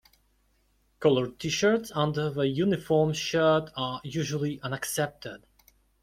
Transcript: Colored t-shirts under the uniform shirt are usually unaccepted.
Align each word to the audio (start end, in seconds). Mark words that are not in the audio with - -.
Colored 0.99 1.37
t-shirts 1.37 1.91
under 1.93 2.31
the 2.31 2.47
uniform 2.47 3.13
shirt 3.13 3.69
are 3.77 4.01
usually 4.03 4.59
unaccepted. 4.61 5.45